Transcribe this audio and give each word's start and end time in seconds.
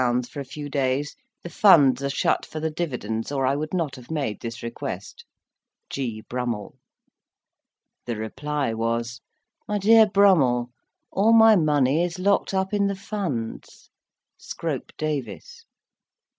for 0.27 0.39
a 0.39 0.43
few 0.43 0.67
days; 0.67 1.15
the 1.43 1.47
funds 1.51 2.01
are 2.01 2.09
shut 2.09 2.43
for 2.43 2.59
the 2.59 2.71
dividends, 2.71 3.31
or 3.31 3.45
I 3.45 3.55
would 3.55 3.71
not 3.71 3.95
have 3.97 4.09
made 4.09 4.39
this 4.41 4.63
request. 4.63 5.23
"G. 5.91 6.21
BRUMMELL." 6.27 6.73
The 8.07 8.15
reply 8.15 8.73
was: 8.73 9.21
"My 9.67 9.77
DEAR 9.77 10.07
BRUMMELL, 10.07 10.71
All 11.11 11.33
my 11.33 11.55
money 11.55 12.03
is 12.03 12.17
locked 12.17 12.51
up 12.51 12.73
in 12.73 12.87
the 12.87 12.95
funds. 12.95 13.91
"SCROPE 14.39 14.91
DAVIS." 14.97 15.65